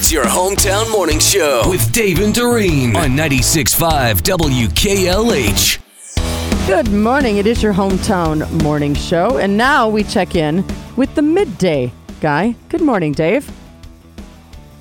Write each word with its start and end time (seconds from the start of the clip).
It's 0.00 0.12
your 0.12 0.26
hometown 0.26 0.88
morning 0.92 1.18
show 1.18 1.68
with 1.68 1.90
Dave 1.90 2.20
and 2.20 2.32
Doreen 2.32 2.94
on 2.94 3.16
96.5 3.16 4.20
WKLH. 4.22 5.80
Good 6.68 6.92
morning. 6.92 7.38
It 7.38 7.48
is 7.48 7.64
your 7.64 7.74
hometown 7.74 8.48
morning 8.62 8.94
show. 8.94 9.38
And 9.38 9.56
now 9.56 9.88
we 9.88 10.04
check 10.04 10.36
in 10.36 10.64
with 10.94 11.12
the 11.16 11.22
midday 11.22 11.90
guy. 12.20 12.54
Good 12.68 12.80
morning, 12.80 13.10
Dave. 13.10 13.50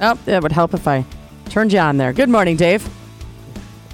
Oh, 0.01 0.13
that 0.25 0.43
would 0.43 0.51
help 0.51 0.75
if 0.75 0.88
I 0.88 1.03
turned 1.49 1.73
you 1.73 1.79
on 1.79 1.97
there. 1.97 2.13
Good 2.13 2.29
morning, 2.29 2.55
Dave. 2.55 2.88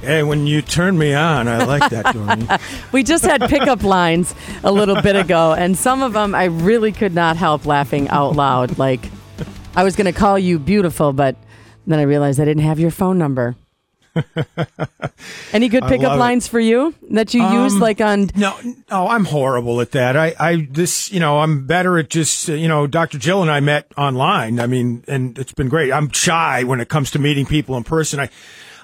Hey, 0.01 0.23
when 0.23 0.45
you 0.45 0.61
turn 0.61 0.97
me 0.97 1.13
on, 1.13 1.47
I 1.47 1.63
like 1.63 1.89
that, 1.89 2.13
Doreen. 2.13 2.49
We 2.91 3.01
just 3.01 3.23
had 3.23 3.39
pickup 3.49 3.81
lines 3.83 4.35
a 4.61 4.73
little 4.73 5.01
bit 5.01 5.15
ago, 5.15 5.53
and 5.53 5.77
some 5.77 6.01
of 6.01 6.11
them 6.11 6.35
I 6.35 6.43
really 6.43 6.91
could 6.91 7.15
not 7.15 7.37
help 7.37 7.65
laughing 7.65 8.09
out 8.09 8.35
loud. 8.35 8.77
Like, 8.77 8.99
I 9.75 9.83
was 9.83 9.95
going 9.95 10.05
to 10.05 10.17
call 10.17 10.37
you 10.37 10.59
beautiful, 10.59 11.13
but 11.13 11.35
then 11.87 11.99
I 11.99 12.03
realized 12.03 12.39
I 12.39 12.45
didn't 12.45 12.63
have 12.63 12.79
your 12.79 12.91
phone 12.91 13.17
number. 13.17 13.55
Any 15.53 15.69
good 15.69 15.83
pickup 15.85 16.09
love 16.09 16.17
it. 16.17 16.19
lines 16.19 16.47
for 16.47 16.59
you 16.59 16.93
that 17.09 17.33
you 17.33 17.41
use, 17.41 17.73
Um, 17.73 17.79
like 17.79 17.99
on 17.99 18.29
No, 18.35 18.55
no, 18.91 19.07
I'm 19.07 19.25
horrible 19.25 19.81
at 19.81 19.91
that. 19.91 20.15
I, 20.15 20.35
I, 20.39 20.67
this, 20.69 21.11
you 21.11 21.19
know, 21.19 21.39
I'm 21.39 21.65
better 21.65 21.97
at 21.97 22.09
just, 22.11 22.47
uh, 22.47 22.53
you 22.53 22.67
know, 22.67 22.85
Dr. 22.85 23.17
Jill 23.17 23.41
and 23.41 23.49
I 23.49 23.59
met 23.59 23.91
online. 23.97 24.59
I 24.59 24.67
mean, 24.67 25.03
and 25.07 25.37
it's 25.39 25.53
been 25.53 25.69
great. 25.69 25.91
I'm 25.91 26.11
shy 26.11 26.63
when 26.63 26.79
it 26.79 26.89
comes 26.89 27.09
to 27.11 27.19
meeting 27.19 27.47
people 27.47 27.75
in 27.75 27.83
person. 27.83 28.19
I, 28.19 28.29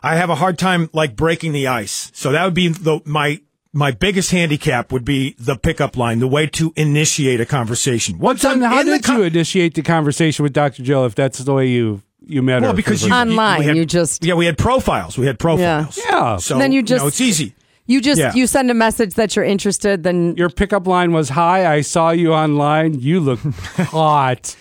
I 0.01 0.15
have 0.15 0.31
a 0.31 0.35
hard 0.35 0.57
time 0.57 0.89
like 0.93 1.15
breaking 1.15 1.51
the 1.51 1.67
ice. 1.67 2.11
So 2.15 2.31
that 2.31 2.43
would 2.43 2.55
be 2.55 2.69
the, 2.69 2.99
my, 3.05 3.39
my 3.73 3.91
biggest 3.91 4.31
handicap 4.31 4.91
would 4.91 5.05
be 5.05 5.35
the 5.37 5.55
pickup 5.55 5.95
line, 5.95 6.19
the 6.19 6.27
way 6.27 6.47
to 6.47 6.73
initiate 6.75 7.39
a 7.39 7.45
conversation. 7.45 8.17
Once 8.17 8.43
I'm 8.43 8.61
How 8.61 8.79
in 8.79 8.87
the 8.87 8.93
did 8.93 9.03
con- 9.03 9.17
you 9.17 9.23
initiate 9.23 9.75
the 9.75 9.83
conversation 9.83 10.43
with 10.43 10.53
Dr. 10.53 10.81
Jill 10.83 11.05
if 11.05 11.15
that's 11.15 11.39
the 11.39 11.53
way 11.53 11.67
you 11.67 12.01
you 12.25 12.41
met 12.41 12.61
her? 12.61 12.67
Well, 12.67 12.73
because 12.73 13.05
you, 13.05 13.11
Online, 13.13 13.59
we 13.59 13.65
had- 13.65 13.75
you 13.77 13.85
just- 13.85 14.23
yeah, 14.23 14.33
we 14.35 14.45
had 14.45 14.57
profiles. 14.57 15.17
We 15.17 15.25
had 15.25 15.39
profiles. 15.39 15.97
Yeah. 15.97 16.37
So 16.37 16.55
And 16.55 16.61
then 16.61 16.71
you 16.71 16.81
know, 16.81 16.85
just- 16.85 17.05
it's 17.05 17.21
easy. 17.21 17.53
you 17.87 18.01
just 18.01 18.19
Yeah. 18.19 18.33
you 18.35 18.45
send 18.47 18.69
a 18.69 18.73
message 18.75 19.13
that 19.15 19.35
you're 19.35 19.45
interested, 19.45 20.03
then 20.03 20.35
your 20.37 20.49
pickup 20.49 20.85
line 20.87 21.11
was, 21.11 21.29
"Hi, 21.29 21.71
I 21.71 21.81
saw 21.81 22.11
you 22.11 22.33
online. 22.33 22.99
You 22.99 23.19
look 23.19 23.39
hot." 23.77 24.55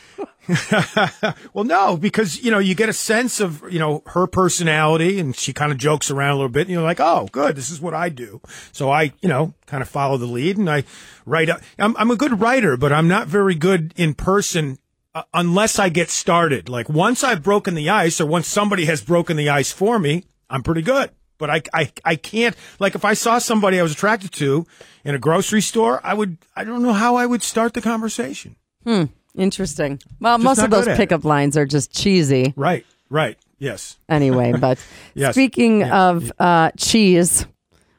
Well, 1.52 1.64
no, 1.64 1.96
because 1.96 2.42
you 2.42 2.50
know 2.50 2.58
you 2.58 2.74
get 2.74 2.88
a 2.88 2.92
sense 2.92 3.40
of 3.40 3.62
you 3.70 3.78
know 3.78 4.02
her 4.06 4.26
personality, 4.26 5.18
and 5.18 5.36
she 5.36 5.52
kind 5.52 5.72
of 5.72 5.78
jokes 5.78 6.10
around 6.10 6.30
a 6.30 6.34
little 6.34 6.48
bit. 6.48 6.62
And 6.62 6.70
you're 6.70 6.82
like, 6.82 7.00
oh, 7.00 7.28
good, 7.32 7.56
this 7.56 7.70
is 7.70 7.80
what 7.80 7.94
I 7.94 8.08
do. 8.08 8.40
So 8.72 8.90
I, 8.90 9.12
you 9.20 9.28
know, 9.28 9.54
kind 9.66 9.82
of 9.82 9.88
follow 9.88 10.16
the 10.16 10.26
lead, 10.26 10.56
and 10.58 10.68
I 10.70 10.84
write. 11.26 11.50
Up. 11.50 11.60
I'm 11.78 11.96
I'm 11.96 12.10
a 12.10 12.16
good 12.16 12.40
writer, 12.40 12.76
but 12.76 12.92
I'm 12.92 13.08
not 13.08 13.26
very 13.28 13.54
good 13.54 13.92
in 13.96 14.14
person. 14.14 14.78
Uh, 15.14 15.22
unless 15.32 15.78
I 15.78 15.88
get 15.88 16.10
started, 16.10 16.68
like 16.68 16.88
once 16.88 17.24
I've 17.24 17.42
broken 17.42 17.74
the 17.74 17.88
ice, 17.88 18.20
or 18.20 18.26
once 18.26 18.46
somebody 18.46 18.84
has 18.84 19.00
broken 19.02 19.36
the 19.36 19.48
ice 19.48 19.72
for 19.72 19.98
me, 19.98 20.24
I'm 20.50 20.62
pretty 20.62 20.82
good. 20.82 21.10
But 21.38 21.50
I, 21.50 21.62
I, 21.72 21.92
I 22.04 22.16
can't. 22.16 22.54
Like 22.78 22.94
if 22.94 23.04
I 23.04 23.14
saw 23.14 23.38
somebody 23.38 23.78
I 23.78 23.82
was 23.82 23.92
attracted 23.92 24.32
to 24.32 24.66
in 25.04 25.14
a 25.14 25.18
grocery 25.18 25.62
store, 25.62 26.00
I 26.04 26.14
would. 26.14 26.36
I 26.54 26.64
don't 26.64 26.82
know 26.82 26.92
how 26.92 27.16
I 27.16 27.26
would 27.26 27.42
start 27.42 27.74
the 27.74 27.80
conversation. 27.80 28.56
Interesting. 29.36 30.00
Well, 30.20 30.36
Just 30.38 30.44
most 30.44 30.56
not 30.58 30.64
of 30.64 30.70
those 30.70 30.84
good 30.84 30.90
at 30.92 30.94
it. 30.94 30.98
pickup 30.98 31.24
lines 31.24 31.56
are 31.56 31.66
just 31.66 31.92
cheesy 31.92 32.52
Right. 32.56 32.84
Right. 33.10 33.38
Yes. 33.58 33.96
anyway. 34.08 34.52
But 34.60 34.78
Yes. 35.14 35.34
speaking 35.34 35.84
of 35.84 36.30
uh, 36.38 36.70
cheese, 36.76 37.46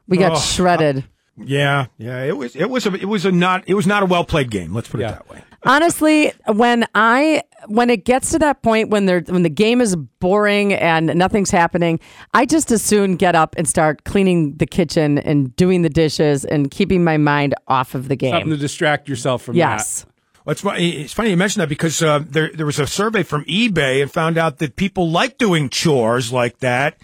we 0.08 0.18
got 0.18 0.34
Oh, 0.34 0.40
shredded. 0.40 1.04
Yeah, 1.42 1.86
yeah. 1.98 2.24
It 2.24 2.36
was 2.38 2.56
it 2.56 2.70
was 2.70 2.86
a 2.86 2.94
it 2.94 3.06
was 3.06 3.26
a 3.26 3.32
not 3.32 3.64
it 3.68 3.74
was 3.74 3.88
not 3.88 4.04
a 4.04 4.06
well 4.06 4.26
played 4.26 4.52
game. 4.52 4.74
Let's 4.74 4.90
put 4.90 5.00
it 5.00 5.04
Yeah. 5.04 5.12
that 5.12 5.30
way. 5.30 5.42
Honestly, 5.66 6.32
when 6.48 6.86
I 6.96 7.44
when 7.68 7.90
it 7.90 8.04
gets 8.06 8.32
to 8.32 8.40
that 8.40 8.62
point 8.62 8.90
when 8.90 9.06
they're 9.06 9.22
when 9.22 9.44
the 9.44 9.50
game 9.50 9.80
is 9.82 9.96
boring 9.96 10.74
and 10.74 11.08
nothing's 11.16 11.50
happening, 11.52 12.00
I 12.34 12.46
just 12.46 12.72
as 12.72 12.82
soon 12.82 13.16
get 13.16 13.36
up 13.36 13.56
and 13.58 13.68
start 13.68 14.04
cleaning 14.04 14.56
the 14.58 14.66
kitchen 14.66 15.18
and 15.20 15.56
doing 15.56 15.82
the 15.82 15.90
dishes 15.90 16.44
and 16.44 16.70
keeping 16.72 17.04
my 17.06 17.16
mind 17.18 17.56
off 17.70 17.96
of 17.96 18.10
the 18.10 18.16
game. 18.18 18.32
Something 18.34 18.50
to 18.52 18.58
distract 18.58 19.08
yourself 19.08 19.42
from 19.42 19.56
Yes. 19.56 20.06
It's 20.50 20.62
funny. 20.62 20.92
It's 21.02 21.14
funny 21.14 21.30
you 21.32 21.38
mentioned 21.38 21.62
that 21.62 21.70
because 21.70 22.02
uh, 22.02 22.24
there 22.28 22.52
there 22.54 22.66
was 22.66 22.80
a 22.80 22.88
survey 22.88 23.24
from 23.24 23.46
eBay 23.46 24.02
and 24.02 24.12
found 24.12 24.38
out 24.38 24.58
that 24.60 24.76
people 24.76 25.10
like 25.10 25.38
doing 25.38 25.70
chores 25.70 26.32
like 26.32 26.60
that, 26.60 26.98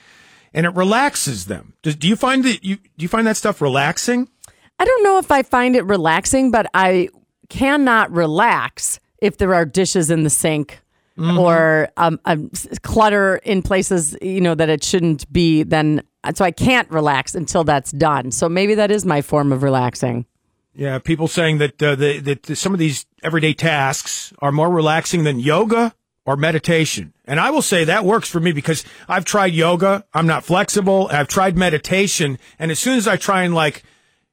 and 0.53 0.65
it 0.65 0.73
relaxes 0.75 1.45
them. 1.45 1.73
Does, 1.81 1.95
do 1.95 2.07
you 2.07 2.15
find 2.15 2.43
that 2.43 2.63
you 2.63 2.77
do 2.77 3.03
you 3.03 3.07
find 3.07 3.27
that 3.27 3.37
stuff 3.37 3.61
relaxing? 3.61 4.29
I 4.79 4.85
don't 4.85 5.03
know 5.03 5.17
if 5.17 5.31
I 5.31 5.43
find 5.43 5.75
it 5.75 5.85
relaxing, 5.85 6.51
but 6.51 6.69
I 6.73 7.09
cannot 7.49 8.11
relax 8.11 8.99
if 9.19 9.37
there 9.37 9.53
are 9.53 9.65
dishes 9.65 10.11
in 10.11 10.23
the 10.23 10.29
sink 10.29 10.81
or 11.17 11.87
um, 11.95 12.19
um, 12.25 12.51
clutter 12.81 13.37
in 13.37 13.61
places 13.61 14.17
you 14.21 14.41
know 14.41 14.53
that 14.53 14.67
it 14.69 14.83
shouldn't 14.83 15.31
be. 15.31 15.63
Then 15.63 16.03
so 16.33 16.43
I 16.43 16.51
can't 16.51 16.89
relax 16.89 17.35
until 17.35 17.63
that's 17.63 17.91
done. 17.91 18.31
So 18.31 18.49
maybe 18.49 18.75
that 18.75 18.91
is 18.91 19.05
my 19.05 19.21
form 19.21 19.51
of 19.51 19.63
relaxing. 19.63 20.25
Yeah, 20.73 20.99
people 20.99 21.29
saying 21.29 21.59
that 21.59 21.81
uh, 21.81 21.95
the, 21.95 22.19
that 22.19 22.57
some 22.57 22.73
of 22.73 22.79
these 22.79 23.05
everyday 23.25 23.53
tasks 23.53 24.33
are 24.39 24.51
more 24.51 24.69
relaxing 24.69 25.23
than 25.23 25.39
yoga 25.39 25.93
or 26.25 26.35
meditation. 26.35 27.13
And 27.25 27.39
I 27.39 27.51
will 27.51 27.61
say 27.61 27.83
that 27.83 28.05
works 28.05 28.29
for 28.29 28.39
me 28.39 28.51
because 28.51 28.83
I've 29.07 29.25
tried 29.25 29.53
yoga. 29.53 30.05
I'm 30.13 30.27
not 30.27 30.43
flexible. 30.43 31.09
I've 31.11 31.27
tried 31.27 31.57
meditation. 31.57 32.39
And 32.57 32.71
as 32.71 32.79
soon 32.79 32.97
as 32.97 33.07
I 33.07 33.17
try 33.17 33.43
and 33.43 33.53
like 33.53 33.83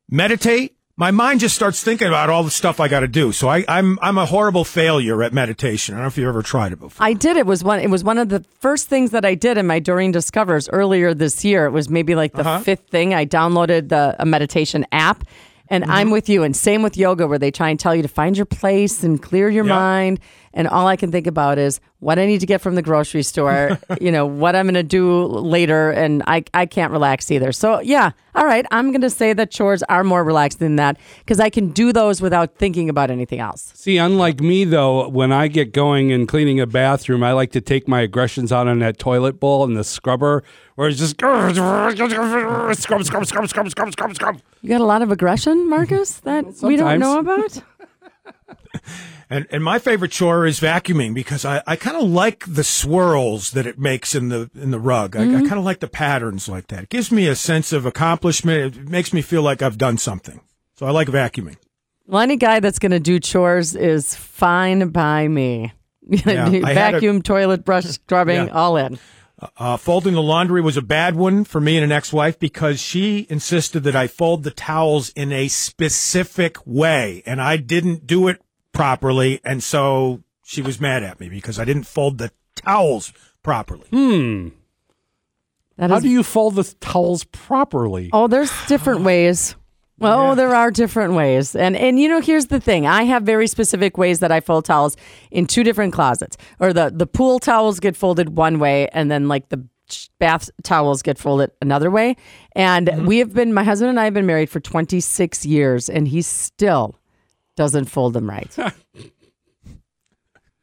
meditate, 0.08 0.76
my 0.96 1.10
mind 1.10 1.40
just 1.40 1.54
starts 1.54 1.82
thinking 1.82 2.06
about 2.06 2.30
all 2.30 2.42
the 2.42 2.50
stuff 2.50 2.78
I 2.78 2.88
got 2.88 3.00
to 3.00 3.08
do. 3.08 3.32
So 3.32 3.48
I, 3.48 3.64
I'm, 3.66 3.98
I'm 4.02 4.18
a 4.18 4.26
horrible 4.26 4.64
failure 4.64 5.22
at 5.22 5.32
meditation. 5.32 5.94
I 5.94 5.98
don't 5.98 6.04
know 6.04 6.08
if 6.08 6.18
you've 6.18 6.28
ever 6.28 6.42
tried 6.42 6.72
it 6.72 6.80
before. 6.80 7.04
I 7.04 7.14
did. 7.14 7.36
It 7.36 7.46
was 7.46 7.64
one. 7.64 7.80
It 7.80 7.90
was 7.90 8.04
one 8.04 8.18
of 8.18 8.28
the 8.28 8.44
first 8.60 8.88
things 8.88 9.10
that 9.10 9.24
I 9.24 9.34
did 9.34 9.56
in 9.56 9.66
my 9.66 9.78
Doreen 9.78 10.12
Discovers 10.12 10.68
earlier 10.68 11.14
this 11.14 11.44
year. 11.44 11.64
It 11.66 11.70
was 11.70 11.88
maybe 11.88 12.14
like 12.14 12.34
the 12.34 12.40
uh-huh. 12.40 12.60
fifth 12.60 12.88
thing. 12.88 13.14
I 13.14 13.24
downloaded 13.24 13.88
the 13.88 14.14
a 14.18 14.26
meditation 14.26 14.86
app, 14.92 15.24
and 15.68 15.84
mm-hmm. 15.84 15.92
I'm 15.92 16.10
with 16.10 16.28
you. 16.28 16.42
And 16.42 16.54
same 16.56 16.82
with 16.82 16.96
yoga, 16.96 17.26
where 17.26 17.38
they 17.38 17.50
try 17.50 17.70
and 17.70 17.78
tell 17.78 17.94
you 17.94 18.02
to 18.02 18.08
find 18.08 18.36
your 18.36 18.46
place 18.46 19.02
and 19.02 19.20
clear 19.22 19.48
your 19.48 19.64
Yep. 19.64 19.74
mind. 19.74 20.20
And 20.54 20.68
all 20.68 20.86
I 20.86 20.96
can 20.96 21.10
think 21.10 21.26
about 21.26 21.58
is 21.58 21.80
what 22.00 22.18
I 22.18 22.26
need 22.26 22.40
to 22.40 22.46
get 22.46 22.60
from 22.60 22.74
the 22.74 22.82
grocery 22.82 23.22
store. 23.22 23.78
you 24.00 24.10
know 24.10 24.26
what 24.26 24.54
I'm 24.56 24.66
going 24.66 24.74
to 24.74 24.82
do 24.82 25.24
later, 25.26 25.90
and 25.90 26.22
I 26.26 26.44
I 26.52 26.66
can't 26.66 26.92
relax 26.92 27.30
either. 27.30 27.52
So 27.52 27.80
yeah, 27.80 28.10
all 28.34 28.44
right. 28.44 28.66
I'm 28.70 28.90
going 28.90 29.02
to 29.02 29.10
say 29.10 29.32
that 29.32 29.50
chores 29.50 29.82
are 29.84 30.04
more 30.04 30.24
relaxed 30.24 30.58
than 30.58 30.76
that 30.76 30.98
because 31.20 31.40
I 31.40 31.50
can 31.50 31.70
do 31.70 31.92
those 31.92 32.20
without 32.20 32.56
thinking 32.56 32.88
about 32.88 33.10
anything 33.10 33.40
else. 33.40 33.72
See, 33.74 33.98
unlike 33.98 34.40
me 34.40 34.64
though, 34.64 35.08
when 35.08 35.32
I 35.32 35.48
get 35.48 35.72
going 35.72 36.12
and 36.12 36.26
cleaning 36.26 36.60
a 36.60 36.66
bathroom, 36.66 37.22
I 37.22 37.32
like 37.32 37.52
to 37.52 37.60
take 37.60 37.86
my 37.86 38.00
aggressions 38.00 38.52
out 38.52 38.68
on 38.68 38.78
that 38.80 38.98
toilet 38.98 39.38
bowl 39.38 39.64
and 39.64 39.76
the 39.76 39.84
scrubber, 39.84 40.42
where 40.74 40.88
it's 40.88 40.98
just 40.98 41.12
scrub, 41.12 41.54
scrub, 41.54 41.96
scrub, 43.04 43.04
scrub, 43.04 43.48
scrub, 43.48 43.92
scrub, 43.92 44.14
scrub. 44.14 44.40
You 44.62 44.68
got 44.68 44.80
a 44.80 44.84
lot 44.84 45.02
of 45.02 45.10
aggression, 45.10 45.68
Marcus, 45.68 46.20
that 46.20 46.46
we 46.62 46.76
don't 46.76 46.98
know 46.98 47.18
about? 47.18 47.62
And 49.32 49.46
and 49.50 49.64
my 49.64 49.78
favorite 49.78 50.10
chore 50.10 50.44
is 50.46 50.60
vacuuming 50.60 51.14
because 51.14 51.44
I, 51.46 51.62
I 51.66 51.76
kind 51.76 51.96
of 51.96 52.04
like 52.10 52.44
the 52.46 52.62
swirls 52.64 53.52
that 53.52 53.66
it 53.66 53.78
makes 53.78 54.14
in 54.14 54.28
the 54.28 54.50
in 54.54 54.70
the 54.72 54.78
rug. 54.78 55.16
I, 55.16 55.22
I 55.22 55.40
kind 55.40 55.54
of 55.54 55.64
like 55.64 55.80
the 55.80 55.88
patterns 55.88 56.48
like 56.50 56.66
that. 56.66 56.82
It 56.84 56.88
gives 56.90 57.10
me 57.10 57.26
a 57.28 57.34
sense 57.34 57.72
of 57.72 57.86
accomplishment. 57.86 58.76
It 58.76 58.88
makes 58.90 59.12
me 59.14 59.22
feel 59.22 59.40
like 59.42 59.62
I've 59.62 59.78
done 59.78 59.96
something. 59.96 60.40
So 60.76 60.84
I 60.84 60.90
like 60.90 61.08
vacuuming. 61.08 61.56
Well, 62.06 62.20
any 62.20 62.36
guy 62.36 62.60
that's 62.60 62.78
going 62.78 62.92
to 62.92 63.00
do 63.00 63.18
chores 63.20 63.74
is 63.74 64.14
fine 64.14 64.88
by 64.90 65.28
me. 65.28 65.72
Yeah, 66.10 66.48
had 66.50 66.54
a- 66.54 66.60
Vacuum, 66.74 67.22
toilet 67.22 67.64
brush, 67.64 67.84
scrubbing, 67.84 68.48
Yeah. 68.48 68.52
all 68.52 68.76
in. 68.76 68.98
Uh, 69.56 69.76
folding 69.76 70.14
the 70.14 70.22
laundry 70.22 70.60
was 70.60 70.76
a 70.76 70.82
bad 70.82 71.14
one 71.16 71.44
for 71.44 71.60
me 71.60 71.76
and 71.76 71.84
an 71.84 71.92
ex-wife 71.92 72.38
because 72.38 72.80
she 72.80 73.26
insisted 73.30 73.84
that 73.84 73.94
I 73.96 74.08
fold 74.08 74.42
the 74.42 74.50
towels 74.50 75.10
in 75.10 75.32
a 75.32 75.46
specific 75.48 76.56
way, 76.66 77.22
and 77.24 77.40
I 77.40 77.56
didn't 77.56 78.06
do 78.06 78.28
it 78.28 78.40
properly, 78.72 79.40
and 79.44 79.62
so 79.62 80.22
she 80.44 80.62
was 80.62 80.80
mad 80.80 81.02
at 81.02 81.20
me 81.20 81.28
because 81.28 81.58
I 81.58 81.64
didn't 81.64 81.84
fold 81.84 82.18
the 82.18 82.30
towels 82.54 83.12
properly. 83.42 83.86
Hmm. 83.90 84.48
That 85.76 85.90
How 85.90 85.96
is- 85.96 86.02
do 86.02 86.08
you 86.08 86.22
fold 86.22 86.54
the 86.56 86.64
towels 86.80 87.24
properly? 87.24 88.10
Oh, 88.12 88.28
there's 88.28 88.52
different 88.66 89.00
ways. 89.04 89.56
Well, 89.98 90.34
there 90.34 90.54
are 90.54 90.70
different 90.70 91.14
ways. 91.14 91.54
And 91.54 91.76
and 91.76 91.98
you 91.98 92.08
know, 92.08 92.20
here's 92.20 92.46
the 92.46 92.58
thing. 92.58 92.86
I 92.86 93.04
have 93.04 93.22
very 93.22 93.46
specific 93.46 93.96
ways 93.96 94.18
that 94.18 94.32
I 94.32 94.40
fold 94.40 94.64
towels 94.64 94.96
in 95.30 95.46
two 95.46 95.62
different 95.62 95.92
closets. 95.92 96.36
Or 96.58 96.72
the 96.72 96.90
the 96.92 97.06
pool 97.06 97.38
towels 97.38 97.78
get 97.78 97.96
folded 97.96 98.36
one 98.36 98.58
way 98.58 98.88
and 98.88 99.10
then 99.10 99.28
like 99.28 99.48
the 99.50 99.64
bath 100.18 100.50
towels 100.62 101.02
get 101.02 101.18
folded 101.18 101.52
another 101.60 101.90
way. 101.90 102.16
And 102.56 102.88
mm-hmm. 102.88 103.06
we 103.06 103.18
have 103.18 103.32
been 103.32 103.54
my 103.54 103.62
husband 103.62 103.90
and 103.90 104.00
I 104.00 104.04
have 104.04 104.14
been 104.14 104.26
married 104.26 104.50
for 104.50 104.58
26 104.58 105.46
years 105.46 105.88
and 105.88 106.08
he 106.08 106.22
still 106.22 106.96
doesn't 107.56 107.86
fold 107.86 108.12
them 108.14 108.28
right. 108.28 108.54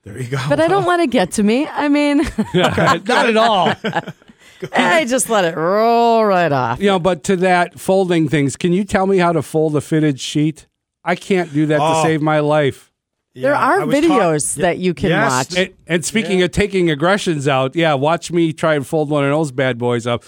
There 0.04 0.18
you 0.18 0.30
go. 0.30 0.38
But 0.48 0.62
I 0.62 0.68
don't 0.70 0.86
let 0.86 1.02
it 1.02 1.10
get 1.12 1.32
to 1.34 1.44
me. 1.44 1.68
I 1.68 1.90
mean, 1.90 2.18
Not 2.54 3.10
at 3.10 3.38
all. 3.38 3.74
I 4.74 5.06
just 5.06 5.30
let 5.30 5.44
it 5.46 5.56
roll 5.58 6.24
right 6.26 6.52
off. 6.52 6.80
You 6.80 6.88
know, 6.88 7.00
but 7.00 7.24
to 7.26 7.36
that 7.38 7.78
folding 7.80 8.30
things, 8.30 8.56
can 8.56 8.72
you 8.72 8.86
tell 8.86 9.06
me 9.08 9.18
how 9.18 9.34
to 9.34 9.42
fold 9.42 9.76
a 9.76 9.82
fitted 9.82 10.20
sheet? 10.20 10.68
I 11.04 11.16
can't 11.16 11.54
do 11.54 11.66
that 11.68 11.80
Oh. 11.82 11.96
to 11.96 12.02
save 12.08 12.22
my 12.22 12.40
life. 12.40 12.92
There 13.36 13.52
Yeah, 13.52 13.58
are 13.60 13.82
I 13.82 13.84
was 13.84 13.96
taught- 14.00 14.04
videos 14.10 14.56
that 14.56 14.78
you 14.80 14.94
can 14.94 15.10
Yes. 15.10 15.32
watch. 15.32 15.58
And, 15.58 15.74
and 15.86 16.06
speaking 16.06 16.42
of 16.44 16.52
taking 16.52 16.90
aggressions 16.90 17.48
out, 17.48 17.76
yeah, 17.76 17.94
watch 17.94 18.32
me 18.32 18.54
try 18.54 18.76
and 18.76 18.88
fold 18.88 19.10
one 19.10 19.26
of 19.26 19.30
those 19.32 19.52
bad 19.52 19.78
boys 19.78 20.08
up. 20.08 20.24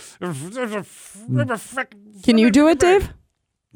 Can 2.24 2.38
you 2.38 2.52
do 2.52 2.68
it, 2.68 2.80
Dave? 2.80 3.10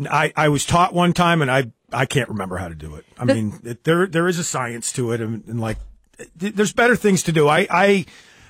I, 0.10 0.34
I 0.36 0.50
was 0.50 0.66
taught 0.66 0.94
one 0.94 1.14
time, 1.14 1.42
and 1.42 1.50
I 1.50 1.72
I 1.92 2.06
can't 2.06 2.30
remember 2.30 2.58
how 2.58 2.68
to 2.68 2.76
do 2.76 2.96
it. 2.96 3.06
I 3.18 3.26
mean, 3.26 3.60
it, 3.64 3.84
there 3.84 4.08
there 4.08 4.28
is 4.28 4.40
a 4.40 4.44
science 4.44 4.92
to 4.94 5.12
it, 5.12 5.22
and, 5.22 5.44
and 5.48 5.60
like 5.60 5.78
th- 6.40 6.54
there's 6.54 6.74
better 6.74 6.96
things 6.96 7.24
to 7.24 7.32
do. 7.32 7.48
I 7.48 7.68
I 7.70 8.06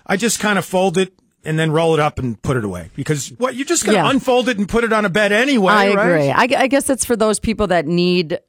I 0.06 0.18
just 0.18 0.40
kind 0.40 0.58
of 0.58 0.66
fold 0.66 0.98
it 0.98 1.14
and 1.44 1.60
then 1.60 1.72
roll 1.72 1.94
it 1.94 2.00
up 2.00 2.18
and 2.18 2.42
put 2.42 2.58
it 2.58 2.64
away 2.66 2.90
because 2.96 3.30
what 3.38 3.56
you 3.56 3.66
just 3.66 3.86
gonna 3.86 3.98
Yeah. 3.98 4.10
unfold 4.10 4.50
it 4.50 4.58
and 4.58 4.68
put 4.68 4.84
it 4.84 4.92
on 4.94 5.06
a 5.06 5.10
bed 5.10 5.32
anyway. 5.32 5.74
I 5.74 5.94
right? 5.94 6.06
agree. 6.08 6.32
I, 6.32 6.64
I 6.64 6.68
guess 6.68 6.90
it's 6.90 7.06
for 7.06 7.16
those 7.16 7.40
people 7.40 7.68
that 7.68 7.86
need 7.86 8.40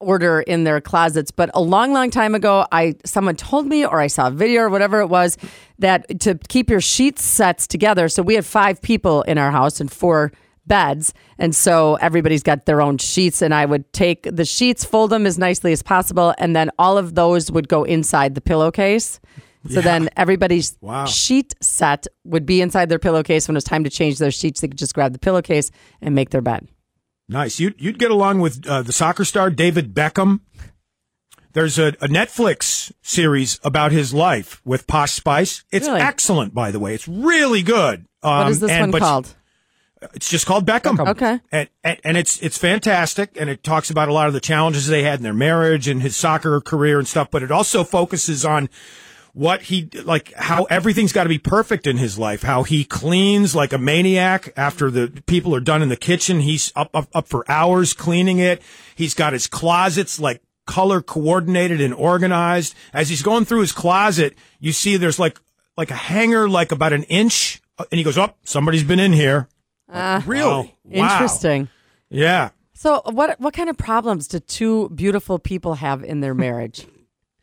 order 0.00 0.40
in 0.40 0.64
their 0.64 0.80
closets. 0.80 1.30
But 1.30 1.50
a 1.54 1.60
long, 1.60 1.92
long 1.92 2.10
time 2.10 2.34
ago, 2.34 2.66
I 2.72 2.94
someone 3.04 3.36
told 3.36 3.66
me, 3.66 3.84
or 3.86 4.00
I 4.00 4.08
saw 4.08 4.28
a 4.28 4.30
video, 4.30 4.62
or 4.62 4.68
whatever 4.70 5.00
it 5.00 5.06
was, 5.06 5.38
that 5.78 6.20
to 6.20 6.34
keep 6.48 6.68
your 6.68 6.80
sheet 6.80 7.18
sets 7.18 7.66
together. 7.66 8.08
So 8.08 8.22
we 8.22 8.34
had 8.34 8.44
five 8.44 8.82
people 8.82 9.22
in 9.22 9.38
our 9.38 9.50
house 9.50 9.80
and 9.80 9.90
four 9.90 10.32
beds, 10.66 11.14
and 11.38 11.54
so 11.54 11.94
everybody's 11.96 12.42
got 12.42 12.66
their 12.66 12.80
own 12.82 12.98
sheets. 12.98 13.40
And 13.42 13.54
I 13.54 13.64
would 13.66 13.92
take 13.92 14.22
the 14.30 14.44
sheets, 14.44 14.84
fold 14.84 15.10
them 15.10 15.26
as 15.26 15.38
nicely 15.38 15.72
as 15.72 15.82
possible, 15.82 16.34
and 16.38 16.54
then 16.56 16.70
all 16.78 16.98
of 16.98 17.14
those 17.14 17.50
would 17.50 17.68
go 17.68 17.84
inside 17.84 18.34
the 18.34 18.40
pillowcase. 18.40 19.20
So 19.68 19.80
then 19.80 20.08
everybody's 20.16 20.78
Wow. 20.80 21.06
sheet 21.06 21.54
set 21.60 22.06
would 22.24 22.46
be 22.46 22.60
inside 22.60 22.88
their 22.88 23.00
pillowcase. 23.00 23.48
When 23.48 23.56
it 23.56 23.58
was 23.58 23.64
time 23.64 23.82
to 23.82 23.90
change 23.90 24.18
their 24.18 24.30
sheets, 24.30 24.60
they 24.60 24.68
could 24.68 24.78
just 24.78 24.94
grab 24.94 25.12
the 25.12 25.18
pillowcase 25.18 25.72
and 26.00 26.14
make 26.14 26.30
their 26.30 26.40
bed. 26.40 26.68
Nice. 27.28 27.58
You'd, 27.58 27.74
you'd 27.76 27.98
get 27.98 28.12
along 28.12 28.38
with 28.38 28.64
uh, 28.68 28.82
the 28.82 28.92
soccer 28.92 29.24
star 29.24 29.50
David 29.50 29.92
Beckham. 29.92 30.38
There's 31.52 31.78
a, 31.78 31.88
a 32.00 32.06
Netflix 32.06 32.92
series 33.02 33.58
about 33.64 33.90
his 33.90 34.14
life 34.14 34.60
with 34.64 34.86
Posh 34.86 35.12
Spice. 35.12 35.64
It's 35.72 35.88
Really? 35.88 36.00
excellent, 36.00 36.54
by 36.54 36.70
the 36.70 36.78
way. 36.78 36.94
It's 36.94 37.08
really 37.08 37.62
good. 37.62 38.06
Um, 38.22 38.38
What 38.44 38.48
is 38.50 38.60
this 38.60 38.70
and- 38.70 38.92
one 38.92 39.00
called? 39.00 39.34
It's 40.14 40.28
just 40.28 40.46
called 40.46 40.66
Beckham. 40.66 40.98
Okay. 41.08 41.40
And, 41.50 41.68
and, 41.82 41.98
and 42.04 42.16
it's 42.16 42.40
it's 42.42 42.58
fantastic, 42.58 43.30
and 43.40 43.48
it 43.48 43.62
talks 43.62 43.90
about 43.90 44.08
a 44.08 44.12
lot 44.12 44.28
of 44.28 44.34
the 44.34 44.40
challenges 44.40 44.86
they 44.86 45.02
had 45.02 45.18
in 45.18 45.22
their 45.22 45.34
marriage 45.34 45.88
and 45.88 46.02
his 46.02 46.16
soccer 46.16 46.60
career 46.60 46.98
and 46.98 47.08
stuff. 47.08 47.30
But 47.30 47.42
it 47.42 47.50
also 47.50 47.82
focuses 47.82 48.44
on 48.44 48.68
what 49.36 49.60
he 49.62 49.86
like 50.04 50.32
how 50.34 50.64
everything's 50.64 51.12
got 51.12 51.24
to 51.24 51.28
be 51.28 51.38
perfect 51.38 51.86
in 51.86 51.98
his 51.98 52.18
life 52.18 52.40
how 52.40 52.62
he 52.62 52.84
cleans 52.84 53.54
like 53.54 53.74
a 53.74 53.76
maniac 53.76 54.50
after 54.56 54.90
the 54.90 55.22
people 55.26 55.54
are 55.54 55.60
done 55.60 55.82
in 55.82 55.90
the 55.90 55.96
kitchen 55.96 56.40
he's 56.40 56.72
up 56.74 56.88
up, 56.94 57.06
up 57.14 57.28
for 57.28 57.44
hours 57.46 57.92
cleaning 57.92 58.38
it 58.38 58.62
he's 58.94 59.12
got 59.12 59.34
his 59.34 59.46
closets 59.46 60.18
like 60.18 60.40
color 60.66 61.02
coordinated 61.02 61.82
and 61.82 61.92
organized 61.92 62.74
as 62.94 63.10
he's 63.10 63.20
going 63.20 63.44
through 63.44 63.60
his 63.60 63.72
closet 63.72 64.34
you 64.58 64.72
see 64.72 64.96
there's 64.96 65.18
like 65.18 65.38
like 65.76 65.90
a 65.90 65.94
hanger 65.94 66.48
like 66.48 66.72
about 66.72 66.94
an 66.94 67.02
inch 67.02 67.60
uh, 67.78 67.84
and 67.92 67.98
he 67.98 68.04
goes 68.04 68.16
up 68.16 68.36
oh, 68.38 68.42
somebody's 68.44 68.84
been 68.84 68.98
in 68.98 69.12
here 69.12 69.48
Like, 69.88 70.26
really 70.26 70.74
Wow. 70.84 71.12
Interesting. 71.14 71.68
yeah 72.10 72.50
So, 72.74 73.02
what 73.06 73.40
what 73.40 73.54
kind 73.54 73.68
of 73.70 73.76
problems 73.78 74.28
do 74.28 74.38
two 74.40 74.88
beautiful 74.90 75.38
people 75.38 75.74
have 75.74 76.02
in 76.04 76.20
their 76.20 76.34
marriage? 76.34 76.86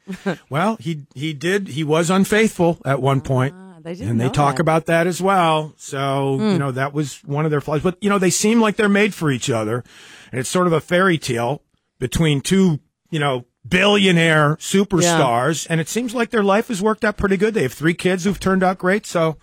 well 0.49 0.75
he 0.81 1.05
he 1.15 1.33
did 1.33 1.69
he 1.69 1.83
was 1.83 2.09
unfaithful 2.09 2.81
at 2.85 3.01
one 3.01 3.21
point 3.21 3.53
Ah, 3.57 3.79
they 3.81 3.93
didn't 3.95 4.09
and 4.09 4.21
they 4.21 4.29
talk 4.29 4.55
that. 4.55 4.61
about 4.61 4.85
that 4.87 5.07
as 5.07 5.21
well. 5.21 5.73
So, 5.77 6.35
you 6.39 6.57
know, 6.57 6.71
that 6.71 6.93
was 6.93 7.23
one 7.25 7.45
of 7.45 7.51
their 7.51 7.59
flaws. 7.61 7.81
But, 7.81 7.97
you 8.01 8.09
know, 8.09 8.17
they 8.19 8.29
seem 8.29 8.61
like 8.61 8.75
they're 8.77 8.87
made 8.89 9.13
for 9.13 9.29
each 9.31 9.49
other. 9.49 9.83
And 10.31 10.39
it's 10.39 10.49
sort 10.49 10.67
of 10.67 10.73
a 10.73 10.79
fairy 10.81 11.17
tale 11.17 11.61
between 11.99 12.39
two, 12.41 12.79
you 13.11 13.19
know, 13.19 13.45
billionaire 13.67 14.55
superstars. 14.57 15.67
And 15.69 15.81
it 15.81 15.89
seems 15.89 16.13
like 16.15 16.29
their 16.29 16.43
life 16.43 16.67
has 16.69 16.81
worked 16.81 17.03
out 17.03 17.17
pretty 17.17 17.35
good. 17.37 17.53
They 17.53 17.63
have 17.63 17.73
three 17.73 17.93
kids 17.93 18.23
who've 18.23 18.39
turned 18.39 18.63
out 18.63 18.77
great. 18.77 19.05
So, 19.05 19.37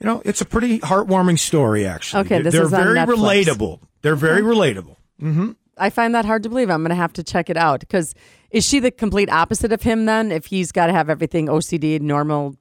you 0.00 0.06
know, 0.06 0.22
it's 0.24 0.40
a 0.40 0.44
pretty 0.44 0.78
heartwarming 0.80 1.38
story, 1.38 1.86
actually. 1.86 2.20
Okay, 2.22 2.42
this 2.42 2.52
they're 2.54 2.64
is 2.64 2.72
on 2.72 2.82
very 2.84 2.96
Netflix. 2.98 3.44
relatable. 3.44 3.80
They're 4.02 4.16
very 4.16 4.42
relatable. 4.42 4.96
Mm-hmm. 5.20 5.52
I 5.76 5.90
find 5.90 6.14
that 6.14 6.24
hard 6.24 6.42
to 6.44 6.48
believe. 6.48 6.70
I'm 6.70 6.80
going 6.82 6.90
to 6.90 6.94
have 6.96 7.12
to 7.14 7.22
check 7.22 7.50
it 7.50 7.56
out 7.56 7.80
because 7.80 8.14
is 8.50 8.64
she 8.66 8.80
the 8.80 8.90
complete 8.90 9.30
opposite 9.30 9.72
of 9.72 9.82
him 9.82 10.06
then? 10.06 10.32
If 10.32 10.46
he's 10.46 10.72
got 10.72 10.86
to 10.86 10.92
have 10.92 11.08
everything 11.10 11.46
OCD 11.46 12.00
normal, 12.00 12.56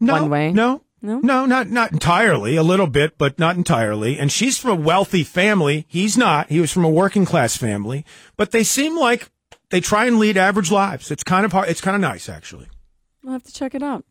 No, 0.00 0.14
One 0.14 0.30
way? 0.30 0.52
No. 0.52 0.82
No? 1.00 1.20
No, 1.20 1.46
not 1.46 1.68
not 1.70 1.92
entirely. 1.92 2.56
A 2.56 2.62
little 2.64 2.88
bit, 2.88 3.18
but 3.18 3.38
not 3.38 3.54
entirely. 3.56 4.18
And 4.18 4.32
she's 4.32 4.58
from 4.58 4.70
a 4.72 4.74
wealthy 4.74 5.22
family. 5.22 5.84
He's 5.88 6.18
not. 6.18 6.48
He 6.50 6.58
was 6.58 6.72
from 6.72 6.84
a 6.84 6.90
working 6.90 7.24
class 7.24 7.56
family. 7.56 8.04
But 8.36 8.50
they 8.50 8.64
seem 8.64 8.98
like 8.98 9.30
they 9.70 9.80
try 9.80 10.06
and 10.06 10.18
lead 10.18 10.36
average 10.36 10.72
lives. 10.72 11.12
It's 11.12 11.22
kind 11.22 11.44
of 11.44 11.52
hard. 11.52 11.68
It's 11.68 11.80
kind 11.80 11.94
of 11.94 12.00
nice, 12.00 12.28
actually. 12.28 12.66
I'll 13.24 13.32
have 13.32 13.44
to 13.44 13.52
check 13.52 13.76
it 13.76 13.82
out. 13.82 14.04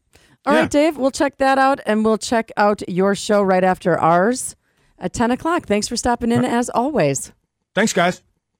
All 0.47 0.53
right, 0.53 0.61
Yeah. 0.61 0.67
Dave, 0.67 0.97
we'll 0.97 1.11
check 1.11 1.37
that 1.39 1.57
out 1.57 1.81
and 1.85 2.05
we'll 2.05 2.17
check 2.17 2.51
out 2.55 2.81
your 2.87 3.15
show 3.15 3.41
right 3.41 3.63
after 3.65 3.99
ours 3.99 4.55
at 4.97 5.11
10 5.11 5.31
o'clock. 5.31 5.65
Thanks 5.65 5.89
for 5.89 5.97
stopping 5.97 6.31
in 6.31 6.45
as 6.45 6.69
always. 6.69 7.33
Thanks, 7.75 7.91
guys. 7.91 8.23